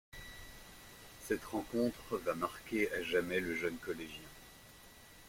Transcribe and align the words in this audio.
Cette 1.19 1.43
rencontre 1.43 2.17
va 2.25 2.33
marquer 2.33 2.91
à 2.91 3.03
jamais 3.03 3.39
le 3.39 3.55
jeune 3.55 3.77
collégien. 3.77 4.27